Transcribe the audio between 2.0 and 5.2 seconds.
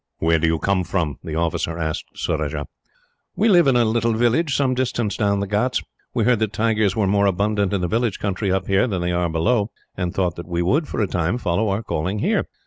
Surajah. "We live in a little village, some distance